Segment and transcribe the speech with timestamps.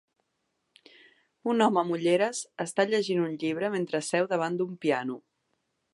[1.53, 5.21] Un home amb ulleres està llegint un llibre mentre seu davant d'un piano.